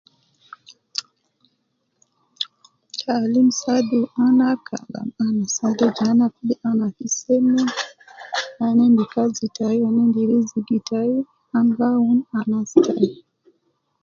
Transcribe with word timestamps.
Taalim 2.99 3.49
saadu 3.61 3.99
ana 4.25 4.47
Kalam 4.67 5.07
ana 5.25 5.43
saade 5.55 5.87
je 5.95 6.01
ana 6.11 6.25
fi 6.33 6.43
de 6.49 6.55
ana 6.69 6.85
fi 6.95 7.05
seme, 7.19 7.61
ana 8.65 8.81
endi 8.87 9.03
kazi 9.13 9.45
tayi 9.55 9.77
wu 9.81 9.87
ana 9.89 10.01
endi 10.07 10.21
rizigi 10.29 10.77
tayi 10.89 11.17
ana 11.57 11.71
gi 11.77 11.85
awunu 11.91 12.23
anas 12.39 12.71
tayi. 12.85 13.09